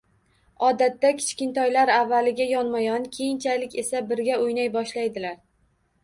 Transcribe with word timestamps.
Odatda 0.67 1.09
kichkintoylar 1.17 1.91
avvaliga 1.95 2.47
yonma-yon, 2.51 3.05
keyinchalik 3.17 3.75
esa 3.83 4.01
birga 4.13 4.39
o‘ynay 4.47 4.71
boshlaydilar. 4.77 5.37